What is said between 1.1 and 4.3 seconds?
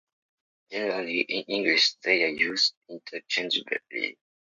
in English, they are used interchangeably.